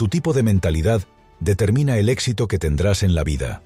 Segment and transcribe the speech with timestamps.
[0.00, 1.02] Tu tipo de mentalidad
[1.40, 3.62] determina el éxito que tendrás en la vida.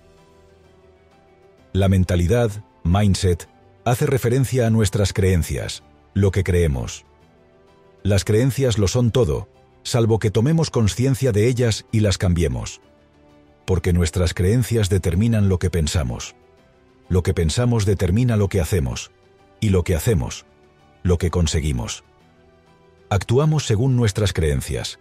[1.73, 2.51] La mentalidad,
[2.83, 3.49] mindset,
[3.85, 7.07] hace referencia a nuestras creencias, lo que creemos.
[8.03, 9.49] Las creencias lo son todo,
[9.85, 12.81] salvo que tomemos conciencia de ellas y las cambiemos.
[13.65, 16.35] Porque nuestras creencias determinan lo que pensamos.
[17.09, 19.13] Lo que pensamos determina lo que hacemos,
[19.61, 20.47] y lo que hacemos,
[21.05, 22.03] lo que conseguimos.
[23.09, 24.99] Actuamos según nuestras creencias.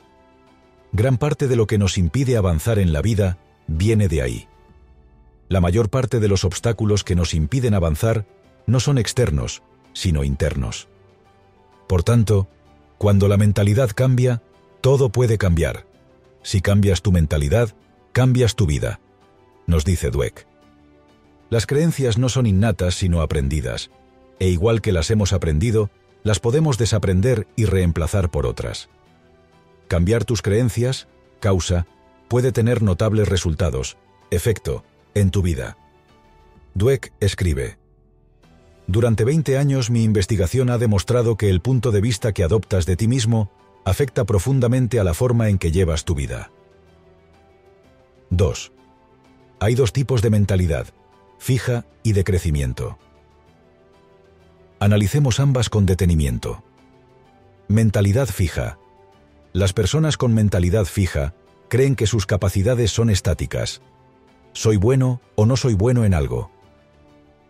[0.94, 4.48] Gran parte de lo que nos impide avanzar en la vida viene de ahí.
[5.49, 8.27] La mayor parte de los obstáculos que nos impiden avanzar
[8.68, 9.63] no son externos,
[9.94, 10.88] sino internos.
[11.88, 12.48] Por tanto,
[12.99, 14.44] cuando la mentalidad cambia,
[14.82, 15.88] todo puede cambiar.
[16.44, 17.76] Si cambias tu mentalidad,
[18.12, 18.99] cambias tu vida,
[19.66, 20.46] nos dice Dweck.
[21.49, 23.90] Las creencias no son innatas sino aprendidas,
[24.40, 25.90] e igual que las hemos aprendido,
[26.23, 28.90] las podemos desaprender y reemplazar por otras.
[29.88, 31.08] Cambiar tus creencias,
[31.40, 31.86] causa,
[32.28, 33.98] puede tener notables resultados,
[34.32, 35.77] efecto, en tu vida.
[36.74, 37.77] Dweck escribe,
[38.88, 42.96] Durante 20 años mi investigación ha demostrado que el punto de vista que adoptas de
[42.96, 43.52] ti mismo
[43.85, 46.52] afecta profundamente a la forma en que llevas tu vida.
[48.29, 48.72] 2.
[49.60, 50.88] Hay dos tipos de mentalidad,
[51.38, 52.98] fija y de crecimiento.
[54.79, 56.63] Analicemos ambas con detenimiento.
[57.68, 58.77] Mentalidad fija.
[59.54, 61.35] Las personas con mentalidad fija
[61.70, 63.84] creen que sus capacidades son estáticas.
[64.51, 66.51] Soy bueno o no soy bueno en algo.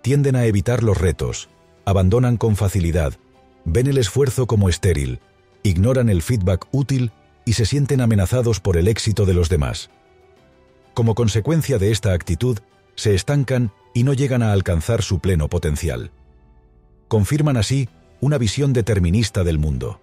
[0.01, 1.49] Tienden a evitar los retos,
[1.85, 3.13] abandonan con facilidad,
[3.63, 5.21] ven el esfuerzo como estéril,
[5.63, 7.13] ignoran el feedback útil
[7.45, 9.89] y se sienten amenazados por el éxito de los demás.
[10.93, 12.59] Como consecuencia de esta actitud,
[12.95, 16.11] se estancan y no llegan a alcanzar su pleno potencial.
[17.07, 17.88] Confirman así
[18.19, 20.02] una visión determinista del mundo.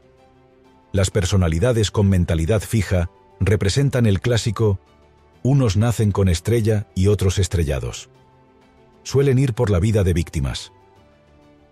[0.93, 4.81] Las personalidades con mentalidad fija representan el clásico
[5.43, 8.11] unos nacen con estrella y otros estrellados.
[9.03, 10.73] Suelen ir por la vida de víctimas.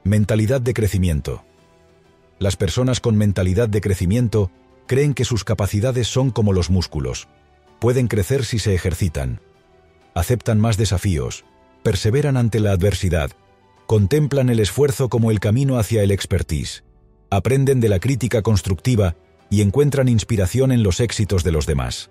[0.05, 1.45] Mentalidad de crecimiento.
[2.39, 4.51] Las personas con mentalidad de crecimiento
[4.87, 7.29] creen que sus capacidades son como los músculos.
[7.79, 9.41] Pueden crecer si se ejercitan.
[10.15, 11.45] Aceptan más desafíos,
[11.83, 13.33] perseveran ante la adversidad,
[13.87, 16.85] contemplan el esfuerzo como el camino hacia el expertise,
[17.31, 19.17] aprenden de la crítica constructiva
[19.51, 22.11] y encuentran inspiración en los éxitos de los demás.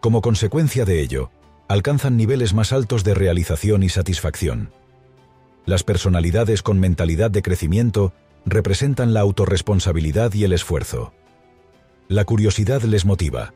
[0.00, 1.30] Como consecuencia de ello,
[1.68, 4.70] alcanzan niveles más altos de realización y satisfacción.
[5.64, 8.12] Las personalidades con mentalidad de crecimiento
[8.44, 11.12] representan la autorresponsabilidad y el esfuerzo.
[12.08, 13.52] La curiosidad les motiva.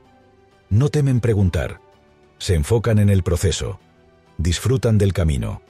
[0.69, 1.81] No temen preguntar.
[2.39, 3.79] Se enfocan en el proceso.
[4.39, 5.63] Disfrutan del camino.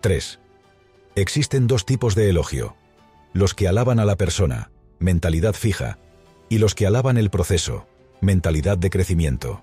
[0.00, 0.40] 3.
[1.16, 2.76] Existen dos tipos de elogio.
[3.32, 5.98] Los que alaban a la persona, mentalidad fija,
[6.48, 7.86] y los que alaban el proceso,
[8.20, 9.62] mentalidad de crecimiento.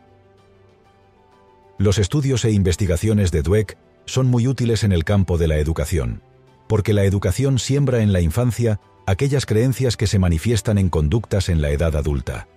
[1.78, 6.24] Los estudios e investigaciones de Dweck son muy útiles en el campo de la educación
[6.70, 11.64] porque la educación siembra en la infancia aquellas creencias que se manifiestan en conductas en
[11.64, 12.48] la edad adulta.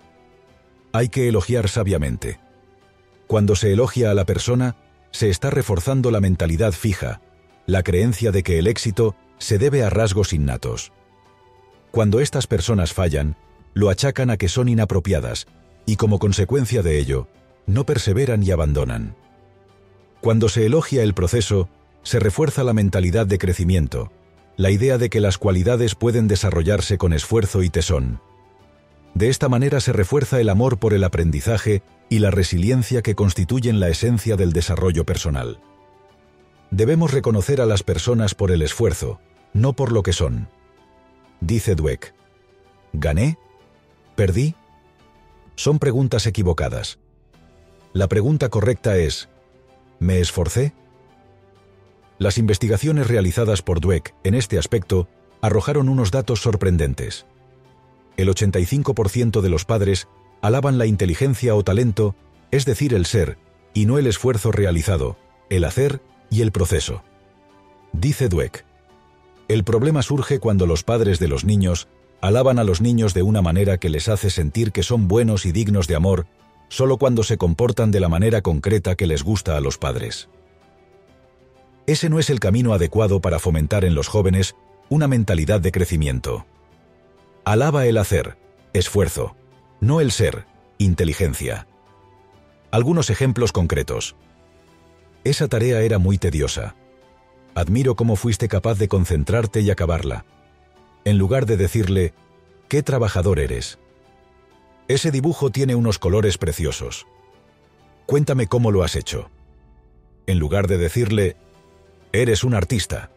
[0.91, 2.39] Hay que elogiar sabiamente.
[3.25, 4.75] Cuando se elogia a la persona,
[5.09, 7.21] se está reforzando la mentalidad fija,
[7.65, 10.93] la creencia de que el éxito se debe a rasgos innatos.
[11.93, 13.35] Cuando estas personas fallan,
[13.75, 15.45] lo achacan a que son inapropiadas,
[15.85, 17.27] y como consecuencia de ello,
[17.67, 19.15] no perseveran y abandonan.
[20.19, 21.69] Cuando se elogia el proceso,
[22.01, 24.11] se refuerza la mentalidad de crecimiento,
[24.57, 28.19] la idea de que las cualidades pueden desarrollarse con esfuerzo y tesón.
[29.13, 33.79] De esta manera se refuerza el amor por el aprendizaje y la resiliencia que constituyen
[33.79, 35.59] la esencia del desarrollo personal.
[36.71, 39.19] Debemos reconocer a las personas por el esfuerzo,
[39.53, 40.47] no por lo que son.
[41.45, 42.13] Dice Dweck.
[42.93, 43.37] ¿Gané?
[44.15, 44.55] ¿Perdí?
[45.55, 46.99] Son preguntas equivocadas.
[47.91, 49.27] La pregunta correcta es,
[49.99, 50.73] ¿me esforcé?
[52.17, 55.09] Las investigaciones realizadas por Dweck en este aspecto
[55.41, 57.25] arrojaron unos datos sorprendentes.
[58.15, 60.07] El 85% de los padres
[60.41, 62.15] alaban la inteligencia o talento,
[62.51, 63.37] es decir, el ser,
[63.73, 65.17] y no el esfuerzo realizado,
[65.49, 67.03] el hacer y el proceso.
[67.91, 68.63] Dice Dweck.
[69.53, 71.87] El problema surge cuando los padres de los niños
[72.21, 75.51] alaban a los niños de una manera que les hace sentir que son buenos y
[75.51, 76.25] dignos de amor,
[76.69, 80.27] solo cuando se comportan de la manera concreta que les gusta a los padres.
[81.85, 84.55] Ese no es el camino adecuado para fomentar en los jóvenes
[84.89, 86.47] una mentalidad de crecimiento.
[87.45, 88.39] Alaba el hacer,
[88.73, 89.35] esfuerzo,
[89.81, 90.47] no el ser,
[90.79, 91.67] inteligencia.
[92.71, 94.15] Algunos ejemplos concretos.
[95.23, 96.73] Esa tarea era muy tediosa.
[97.55, 100.25] Admiro cómo fuiste capaz de concentrarte y acabarla.
[101.05, 102.13] En lugar de decirle,
[102.67, 103.77] ¿qué trabajador eres?
[104.87, 107.07] Ese dibujo tiene unos colores preciosos.
[108.05, 109.29] Cuéntame cómo lo has hecho.
[110.25, 111.37] En lugar de decirle,
[112.11, 113.11] eres un artista.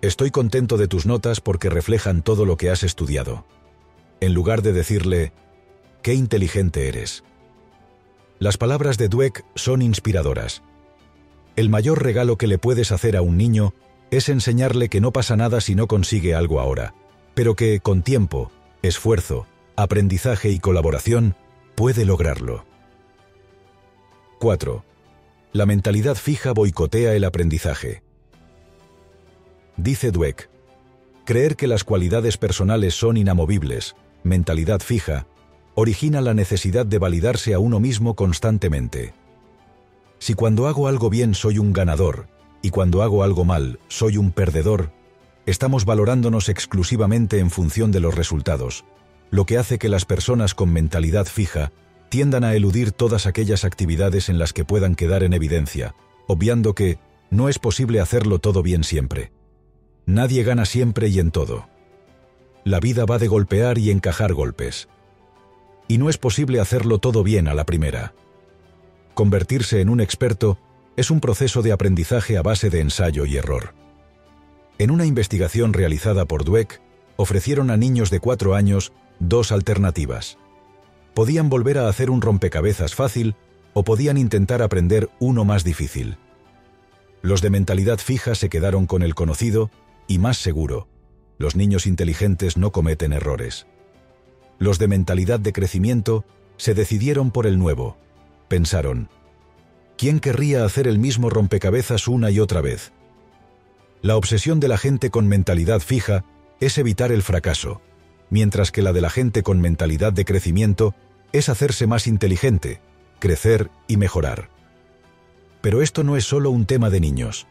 [0.00, 3.46] Estoy contento de tus notas porque reflejan todo lo que has estudiado.
[4.20, 5.32] En lugar de decirle,
[6.02, 7.24] qué inteligente eres.
[8.38, 10.62] Las palabras de Dweck son inspiradoras.
[11.54, 13.74] El mayor regalo que le puedes hacer a un niño
[14.10, 16.94] es enseñarle que no pasa nada si no consigue algo ahora,
[17.34, 18.50] pero que, con tiempo,
[18.82, 19.46] esfuerzo,
[19.76, 21.34] aprendizaje y colaboración,
[21.74, 22.64] puede lograrlo.
[24.38, 24.84] 4.
[25.52, 28.02] La mentalidad fija boicotea el aprendizaje.
[29.76, 30.48] Dice Dweck,
[31.24, 35.26] creer que las cualidades personales son inamovibles, mentalidad fija,
[35.74, 39.14] origina la necesidad de validarse a uno mismo constantemente.
[40.22, 42.28] Si cuando hago algo bien soy un ganador
[42.62, 44.92] y cuando hago algo mal soy un perdedor,
[45.46, 48.84] estamos valorándonos exclusivamente en función de los resultados,
[49.32, 51.72] lo que hace que las personas con mentalidad fija
[52.08, 55.96] tiendan a eludir todas aquellas actividades en las que puedan quedar en evidencia,
[56.28, 59.32] obviando que no es posible hacerlo todo bien siempre.
[60.06, 61.66] Nadie gana siempre y en todo.
[62.62, 64.88] La vida va de golpear y encajar golpes.
[65.88, 68.14] Y no es posible hacerlo todo bien a la primera.
[69.14, 70.58] Convertirse en un experto
[70.96, 73.74] es un proceso de aprendizaje a base de ensayo y error.
[74.78, 76.80] En una investigación realizada por Dweck,
[77.16, 80.38] ofrecieron a niños de cuatro años dos alternativas.
[81.14, 83.36] Podían volver a hacer un rompecabezas fácil
[83.74, 86.16] o podían intentar aprender uno más difícil.
[87.20, 89.70] Los de mentalidad fija se quedaron con el conocido
[90.08, 90.88] y más seguro.
[91.38, 93.66] Los niños inteligentes no cometen errores.
[94.58, 96.24] Los de mentalidad de crecimiento
[96.56, 97.96] se decidieron por el nuevo.
[98.52, 99.08] Pensaron,
[99.96, 102.92] ¿quién querría hacer el mismo rompecabezas una y otra vez?
[104.02, 106.26] La obsesión de la gente con mentalidad fija
[106.60, 107.80] es evitar el fracaso,
[108.28, 110.94] mientras que la de la gente con mentalidad de crecimiento
[111.32, 112.82] es hacerse más inteligente,
[113.20, 114.50] crecer y mejorar.
[115.62, 117.46] Pero esto no es solo un tema de niños.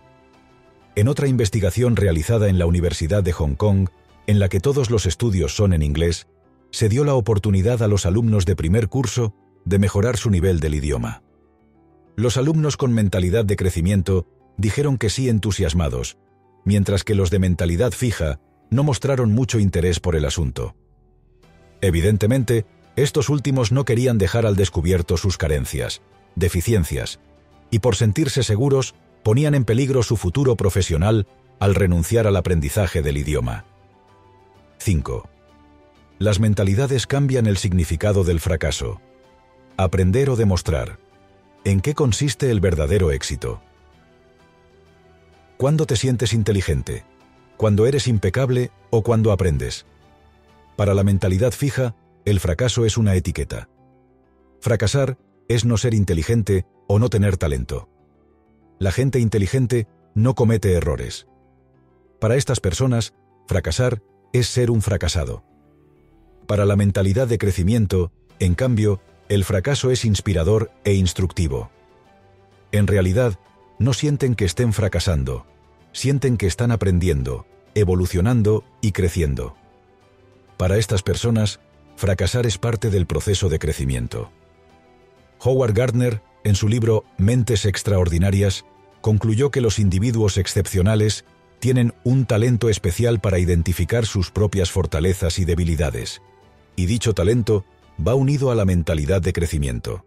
[0.93, 3.89] En otra investigación realizada en la Universidad de Hong Kong,
[4.27, 6.27] en la que todos los estudios son en inglés,
[6.69, 9.33] se dio la oportunidad a los alumnos de primer curso
[9.65, 11.23] de mejorar su nivel del idioma.
[12.15, 14.27] Los alumnos con mentalidad de crecimiento
[14.57, 16.17] dijeron que sí entusiasmados,
[16.65, 20.75] mientras que los de mentalidad fija no mostraron mucho interés por el asunto.
[21.81, 22.65] Evidentemente,
[22.95, 26.01] estos últimos no querían dejar al descubierto sus carencias,
[26.35, 27.19] deficiencias,
[27.69, 31.27] y por sentirse seguros ponían en peligro su futuro profesional
[31.59, 33.65] al renunciar al aprendizaje del idioma.
[34.79, 35.29] 5.
[36.19, 39.01] Las mentalidades cambian el significado del fracaso.
[39.83, 40.99] Aprender o demostrar.
[41.63, 43.61] ¿En qué consiste el verdadero éxito?
[45.57, 47.03] ¿Cuándo te sientes inteligente?
[47.61, 49.85] cuando eres impecable o cuando aprendes.
[50.75, 51.95] Para la mentalidad fija,
[52.25, 53.69] el fracaso es una etiqueta.
[54.61, 57.87] Fracasar es no ser inteligente o no tener talento.
[58.79, 61.27] La gente inteligente no comete errores.
[62.19, 63.13] Para estas personas,
[63.45, 64.01] fracasar
[64.33, 65.43] es ser un fracasado.
[66.47, 69.01] Para la mentalidad de crecimiento, en cambio,
[69.31, 71.71] el fracaso es inspirador e instructivo.
[72.73, 73.39] En realidad,
[73.79, 75.45] no sienten que estén fracasando,
[75.93, 79.55] sienten que están aprendiendo, evolucionando y creciendo.
[80.57, 81.61] Para estas personas,
[81.95, 84.33] fracasar es parte del proceso de crecimiento.
[85.39, 88.65] Howard Gardner, en su libro Mentes Extraordinarias,
[88.99, 91.23] concluyó que los individuos excepcionales
[91.59, 96.21] tienen un talento especial para identificar sus propias fortalezas y debilidades,
[96.75, 97.63] y dicho talento
[98.05, 100.05] va unido a la mentalidad de crecimiento.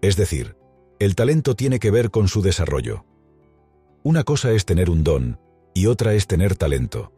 [0.00, 0.56] Es decir,
[0.98, 3.04] el talento tiene que ver con su desarrollo.
[4.02, 5.38] Una cosa es tener un don,
[5.74, 7.12] y otra es tener talento.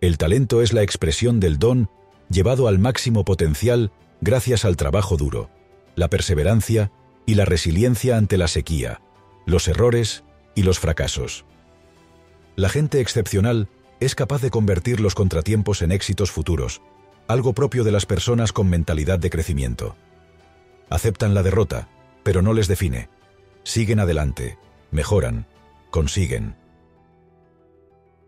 [0.00, 1.90] El talento es la expresión del don
[2.30, 3.90] llevado al máximo potencial
[4.20, 5.50] gracias al trabajo duro,
[5.96, 6.92] la perseverancia
[7.26, 9.00] y la resiliencia ante la sequía,
[9.46, 10.24] los errores
[10.54, 11.44] y los fracasos.
[12.56, 13.68] La gente excepcional
[14.00, 16.80] es capaz de convertir los contratiempos en éxitos futuros,
[17.28, 19.94] algo propio de las personas con mentalidad de crecimiento.
[20.88, 21.88] Aceptan la derrota,
[22.22, 23.10] pero no les define.
[23.62, 24.58] Siguen adelante,
[24.90, 25.46] mejoran,
[25.90, 26.56] consiguen.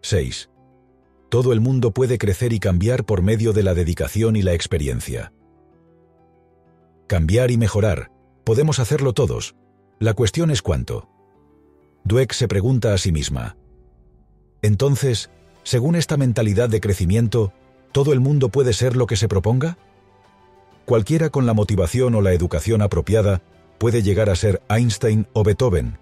[0.02, 0.50] 6.
[1.30, 5.32] Todo el mundo puede crecer y cambiar por medio de la dedicación y la experiencia.
[7.06, 8.12] Cambiar y mejorar.
[8.44, 9.56] Podemos hacerlo todos.
[9.98, 11.08] La cuestión es cuánto.
[12.04, 13.56] Dweck se pregunta a sí misma.
[14.62, 15.30] Entonces,
[15.62, 17.52] según esta mentalidad de crecimiento,
[17.92, 19.78] ¿todo el mundo puede ser lo que se proponga?
[20.84, 23.42] Cualquiera con la motivación o la educación apropiada
[23.78, 25.98] puede llegar a ser Einstein o Beethoven.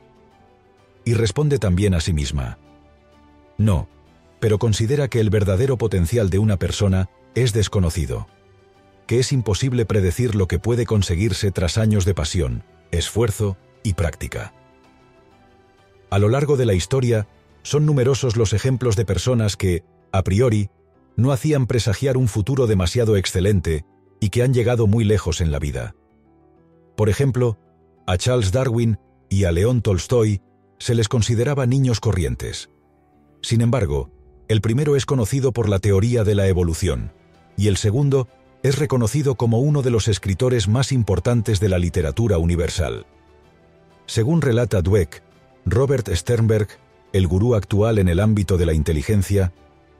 [1.04, 2.58] Y responde también a sí misma.
[3.56, 3.88] No,
[4.40, 8.26] pero considera que el verdadero potencial de una persona es desconocido.
[9.08, 14.52] que es imposible predecir lo que puede conseguirse tras años de pasión, esfuerzo y práctica.
[16.10, 17.26] A lo largo de la historia,
[17.62, 20.68] son numerosos los ejemplos de personas que, a priori,
[21.18, 23.84] no hacían presagiar un futuro demasiado excelente
[24.20, 25.96] y que han llegado muy lejos en la vida.
[26.96, 27.58] Por ejemplo,
[28.06, 28.98] a Charles Darwin
[29.28, 30.40] y a León Tolstoy
[30.78, 32.70] se les consideraba niños corrientes.
[33.42, 34.10] Sin embargo,
[34.46, 37.12] el primero es conocido por la teoría de la evolución,
[37.56, 38.28] y el segundo
[38.62, 43.06] es reconocido como uno de los escritores más importantes de la literatura universal.
[44.06, 45.24] Según relata Dweck,
[45.66, 46.68] Robert Sternberg,
[47.12, 49.52] el gurú actual en el ámbito de la inteligencia,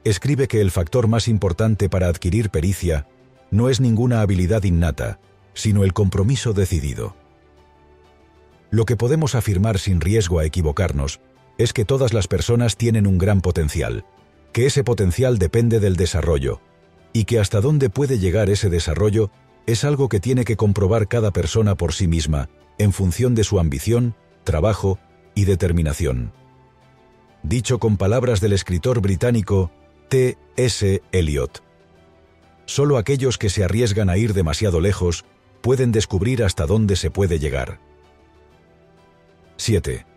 [0.03, 3.07] escribe que el factor más importante para adquirir pericia
[3.51, 5.19] no es ninguna habilidad innata,
[5.53, 7.15] sino el compromiso decidido.
[8.69, 11.19] Lo que podemos afirmar sin riesgo a equivocarnos
[11.57, 14.05] es que todas las personas tienen un gran potencial,
[14.53, 16.61] que ese potencial depende del desarrollo,
[17.11, 19.31] y que hasta dónde puede llegar ese desarrollo
[19.65, 23.59] es algo que tiene que comprobar cada persona por sí misma, en función de su
[23.59, 24.99] ambición, trabajo
[25.35, 26.31] y determinación.
[27.43, 29.71] Dicho con palabras del escritor británico
[30.09, 30.39] T.
[30.57, 31.03] S.
[31.11, 31.63] Eliot.
[32.65, 35.23] Solo aquellos que se arriesgan a ir demasiado lejos
[35.61, 37.79] pueden descubrir hasta dónde se puede llegar.
[39.57, 40.07] 7.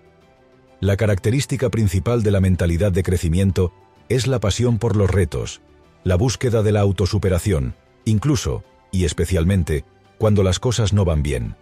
[0.81, 3.75] La característica principal de la mentalidad de crecimiento
[4.09, 5.61] es la pasión por los retos,
[6.05, 7.75] la búsqueda de la autosuperación,
[8.07, 9.85] incluso, y especialmente,
[10.17, 11.55] cuando las cosas no van bien.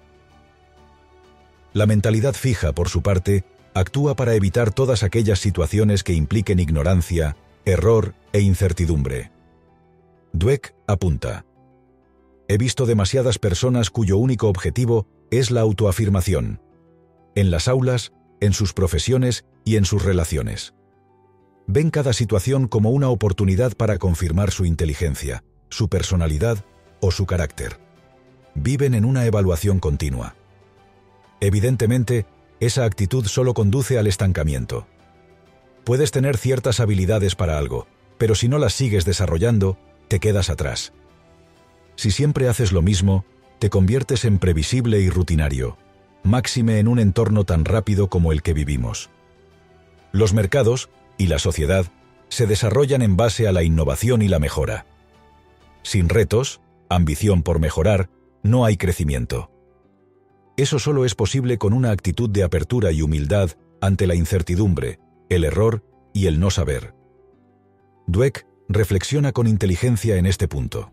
[1.73, 3.45] La mentalidad fija, por su parte,
[3.75, 9.31] actúa para evitar todas aquellas situaciones que impliquen ignorancia, error e incertidumbre.
[10.33, 11.45] Dweck apunta.
[12.49, 16.61] He visto demasiadas personas cuyo único objetivo es la autoafirmación.
[17.35, 20.75] En las aulas, en sus profesiones y en sus relaciones
[21.73, 26.65] ven cada situación como una oportunidad para confirmar su inteligencia, su personalidad
[27.01, 27.79] o su carácter.
[28.55, 30.35] Viven en una evaluación continua.
[31.41, 32.27] Evidentemente,
[32.59, 34.87] esa actitud solo conduce al estancamiento.
[35.85, 37.87] Puedes tener ciertas habilidades para algo,
[38.19, 40.93] pero si no las sigues desarrollando, te quedas atrás.
[41.97, 43.25] Si siempre haces lo mismo,
[43.59, 45.77] te conviertes en previsible y rutinario,
[46.23, 49.11] máxime en un entorno tan rápido como el que vivimos.
[50.13, 51.87] Los mercados, y la sociedad
[52.29, 54.87] se desarrollan en base a la innovación y la mejora.
[55.83, 58.09] Sin retos, ambición por mejorar,
[58.43, 59.51] no hay crecimiento.
[60.57, 64.99] Eso solo es posible con una actitud de apertura y humildad ante la incertidumbre,
[65.31, 65.83] el error
[66.13, 66.93] y el no saber.
[68.07, 70.93] Dweck reflexiona con inteligencia en este punto.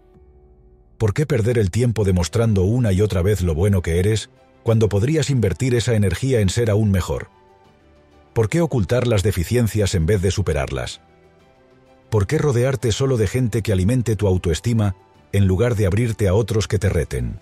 [0.98, 4.29] ¿Por qué perder el tiempo demostrando una y otra vez lo bueno que eres
[4.63, 7.29] cuando podrías invertir esa energía en ser aún mejor?
[8.34, 11.01] ¿Por qué ocultar las deficiencias en vez de superarlas?
[12.10, 14.96] ¿Por qué rodearte solo de gente que alimente tu autoestima
[15.32, 17.39] en lugar de abrirte a otros que te reten?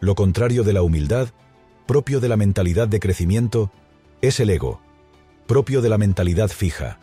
[0.00, 1.28] Lo contrario de la humildad,
[1.86, 3.72] propio de la mentalidad de crecimiento,
[4.20, 4.80] es el ego,
[5.52, 6.98] propio de la mentalidad fija.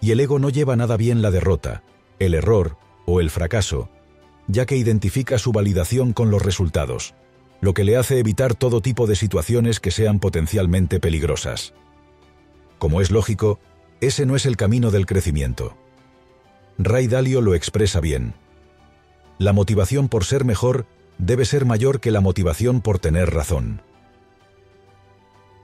[0.00, 1.82] Y el ego no lleva nada bien la derrota,
[2.18, 3.88] el error o el fracaso,
[4.48, 7.14] ya que identifica su validación con los resultados
[7.64, 11.72] lo que le hace evitar todo tipo de situaciones que sean potencialmente peligrosas.
[12.78, 13.58] Como es lógico,
[14.02, 15.74] ese no es el camino del crecimiento.
[16.76, 18.34] Ray Dalio lo expresa bien.
[19.38, 20.84] La motivación por ser mejor
[21.16, 23.80] debe ser mayor que la motivación por tener razón.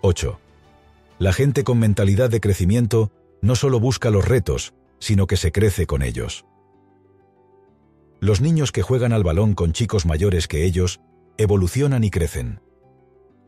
[0.00, 0.40] 8.
[1.20, 3.12] La gente con mentalidad de crecimiento
[3.42, 6.46] no solo busca los retos, sino que se crece con ellos.
[8.20, 11.02] Los niños que juegan al balón con chicos mayores que ellos
[11.36, 12.62] evolucionan y crecen.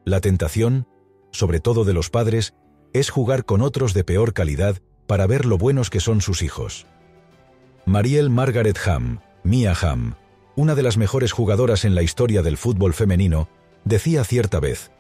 [0.05, 0.87] La tentación,
[1.31, 2.53] sobre todo de los padres,
[2.93, 6.87] es jugar con otros de peor calidad para ver lo buenos que son sus hijos.
[7.87, 10.17] Marielle Margaret Ham, Mia Ham,
[10.57, 13.49] una de las mejores jugadoras en la historia del fútbol femenino,
[13.87, 14.93] decía cierta vez,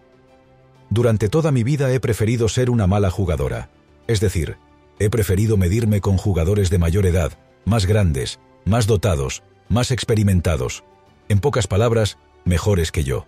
[0.93, 3.71] Durante toda mi vida he preferido ser una mala jugadora,
[4.07, 4.59] es decir,
[4.99, 7.33] he preferido medirme con jugadores de mayor edad,
[7.65, 10.85] más grandes, más dotados, más experimentados.
[11.31, 13.25] En pocas palabras, mejores que yo.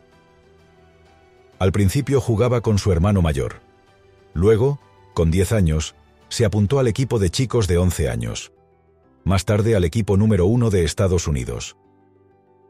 [1.59, 3.62] Al principio jugaba con su hermano mayor.
[4.35, 4.78] Luego,
[5.14, 5.94] con 10 años,
[6.28, 8.52] se apuntó al equipo de chicos de 11 años.
[9.25, 11.78] Más tarde al equipo número uno de Estados Unidos.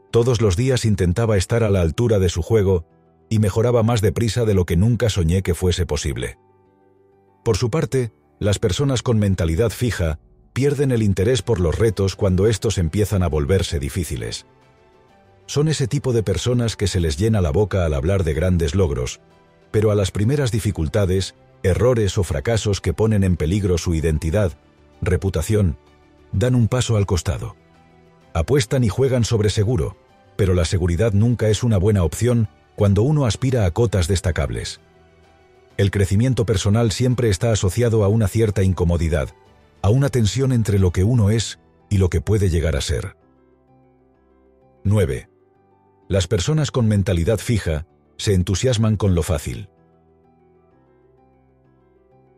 [0.09, 2.85] Todos los días intentaba estar a la altura de su juego
[3.29, 6.37] y mejoraba más deprisa de lo que nunca soñé que fuese posible.
[7.43, 10.19] Por su parte, las personas con mentalidad fija
[10.53, 14.45] pierden el interés por los retos cuando estos empiezan a volverse difíciles.
[15.47, 18.73] Son ese tipo de personas que se les llena la boca al hablar de grandes
[18.73, 19.19] logros,
[19.71, 24.57] pero a las primeras dificultades, errores o fracasos que ponen en peligro su identidad,
[25.01, 25.77] reputación,
[26.31, 27.55] dan un paso al costado.
[28.33, 29.97] Apuestan y juegan sobre seguro,
[30.35, 34.81] pero la seguridad nunca es una buena opción cuando uno aspira a cotas destacables.
[35.77, 39.29] El crecimiento personal siempre está asociado a una cierta incomodidad,
[39.81, 43.17] a una tensión entre lo que uno es y lo que puede llegar a ser.
[44.83, 45.29] 9.
[46.07, 49.69] Las personas con mentalidad fija se entusiasman con lo fácil.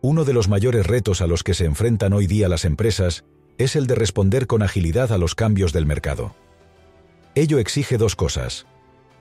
[0.02, 3.26] Uno de los mayores retos a los que se enfrentan hoy día las empresas
[3.58, 6.36] es el de responder con agilidad a los cambios del mercado.
[7.36, 8.66] Ello exige dos cosas,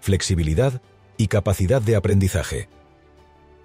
[0.00, 0.80] flexibilidad
[1.16, 2.68] y capacidad de aprendizaje.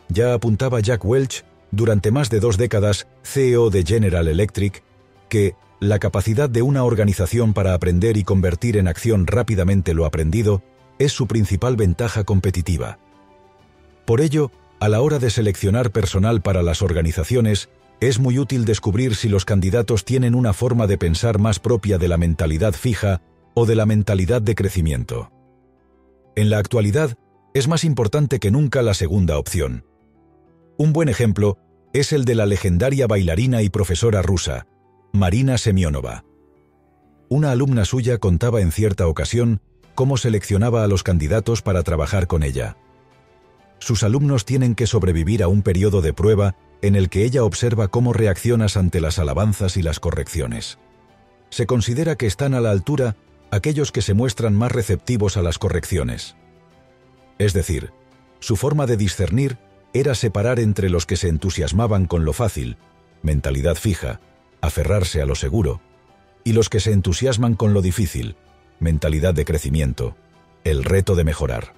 [0.10, 4.84] Ya apuntaba Jack Welch, durante más de dos décadas CEO de General Electric,
[5.29, 10.62] que la capacidad de una organización para aprender y convertir en acción rápidamente lo aprendido
[11.00, 13.00] es su principal ventaja competitiva.
[14.05, 19.15] Por ello, a la hora de seleccionar personal para las organizaciones, es muy útil descubrir
[19.15, 23.22] si los candidatos tienen una forma de pensar más propia de la mentalidad fija
[23.53, 25.31] o de la mentalidad de crecimiento.
[26.36, 27.17] En la actualidad,
[27.53, 29.86] es más importante que nunca la segunda opción.
[30.77, 31.58] Un buen ejemplo
[31.93, 34.67] es el de la legendaria bailarina y profesora rusa,
[35.12, 36.24] Marina Semionova.
[37.29, 39.62] Una alumna suya contaba en cierta ocasión
[39.96, 42.77] cómo seleccionaba a los candidatos para trabajar con ella.
[43.79, 47.89] Sus alumnos tienen que sobrevivir a un periodo de prueba en el que ella observa
[47.89, 50.79] cómo reaccionas ante las alabanzas y las correcciones.
[51.50, 53.17] Se considera que están a la altura
[53.51, 56.38] aquellos que se muestran más receptivos a las correcciones.
[57.38, 57.91] Es decir,
[58.39, 59.57] su forma de discernir
[59.93, 62.77] era separar entre los que se entusiasmaban con lo fácil,
[63.21, 64.19] mentalidad fija,
[64.61, 65.81] aferrarse a lo seguro,
[66.43, 68.35] y los que se entusiasman con lo difícil,
[68.79, 70.15] mentalidad de crecimiento,
[70.63, 71.73] el reto de mejorar.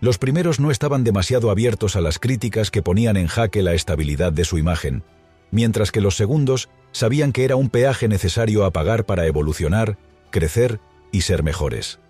[0.00, 4.32] Los primeros no estaban demasiado abiertos a las críticas que ponían en jaque la estabilidad
[4.32, 5.02] de su imagen,
[5.50, 9.96] mientras que los segundos sabían que era un peaje necesario a pagar para evolucionar,
[10.30, 10.80] crecer
[11.12, 12.00] y ser mejores.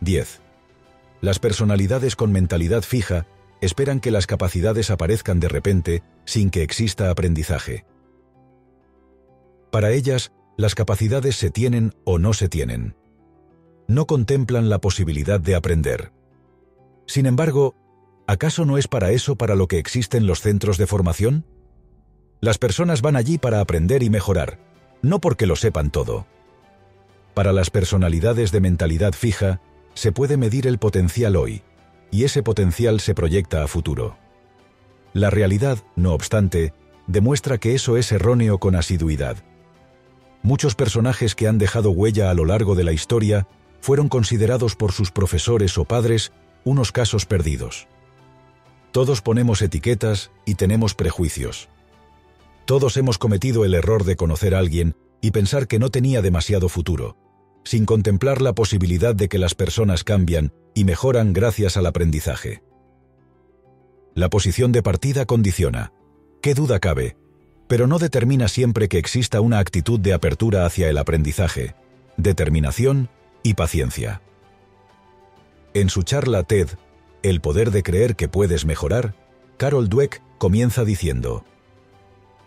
[0.00, 0.40] 10.
[1.20, 3.26] Las personalidades con mentalidad fija
[3.60, 7.84] esperan que las capacidades aparezcan de repente sin que exista aprendizaje.
[9.70, 12.94] Para ellas, las capacidades se tienen o no se tienen.
[13.88, 16.12] No contemplan la posibilidad de aprender.
[17.06, 17.74] Sin embargo,
[18.26, 21.46] ¿acaso no es para eso para lo que existen los centros de formación?
[22.40, 24.58] Las personas van allí para aprender y mejorar,
[25.02, 26.26] no porque lo sepan todo.
[27.34, 29.60] Para las personalidades de mentalidad fija,
[29.98, 31.64] se puede medir el potencial hoy,
[32.12, 34.16] y ese potencial se proyecta a futuro.
[35.12, 36.72] La realidad, no obstante,
[37.08, 39.38] demuestra que eso es erróneo con asiduidad.
[40.40, 43.48] Muchos personajes que han dejado huella a lo largo de la historia
[43.80, 46.30] fueron considerados por sus profesores o padres
[46.62, 47.88] unos casos perdidos.
[48.92, 51.70] Todos ponemos etiquetas y tenemos prejuicios.
[52.66, 56.68] Todos hemos cometido el error de conocer a alguien y pensar que no tenía demasiado
[56.68, 57.16] futuro,
[57.68, 62.62] sin contemplar la posibilidad de que las personas cambian y mejoran gracias al aprendizaje.
[64.14, 65.92] La posición de partida condiciona,
[66.40, 67.18] qué duda cabe,
[67.66, 71.74] pero no determina siempre que exista una actitud de apertura hacia el aprendizaje,
[72.16, 73.10] determinación
[73.42, 74.22] y paciencia.
[75.74, 76.70] En su charla TED,
[77.22, 79.14] El poder de creer que puedes mejorar,
[79.58, 81.44] Carol Dweck comienza diciendo,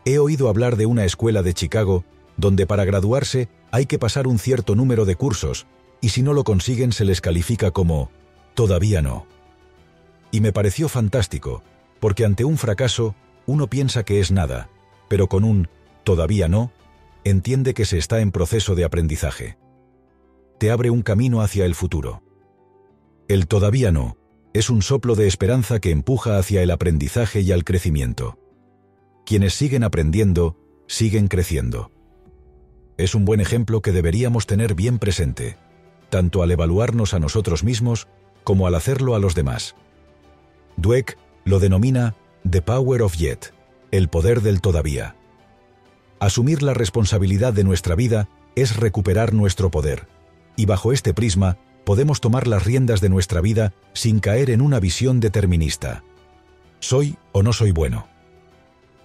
[0.04, 2.06] He oído hablar de una escuela de Chicago
[2.42, 5.68] donde para graduarse hay que pasar un cierto número de cursos,
[6.02, 8.12] y si no lo consiguen se les califica como
[8.56, 9.28] todavía no.
[10.32, 11.64] Y me pareció fantástico,
[12.00, 14.70] porque ante un fracaso uno piensa que es nada,
[15.08, 15.70] pero con un
[16.04, 16.72] todavía no,
[17.24, 19.58] entiende que se está en proceso de aprendizaje.
[20.58, 22.24] Te abre un camino hacia el futuro.
[23.28, 24.18] El todavía no
[24.54, 28.38] es un soplo de esperanza que empuja hacia el aprendizaje y al crecimiento.
[29.26, 31.92] Quienes siguen aprendiendo, siguen creciendo.
[33.02, 35.58] Es un buen ejemplo que deberíamos tener bien presente,
[36.12, 38.08] tanto al evaluarnos a nosotros mismos
[38.44, 39.74] como al hacerlo a los demás.
[40.78, 42.14] Dweck lo denomina
[42.48, 43.56] The Power of Yet,
[43.90, 45.16] el poder del todavía.
[46.20, 50.08] Asumir la responsabilidad de nuestra vida es recuperar nuestro poder,
[50.56, 54.80] y bajo este prisma podemos tomar las riendas de nuestra vida sin caer en una
[54.80, 56.04] visión determinista.
[56.82, 58.11] ¿Soy o no soy bueno?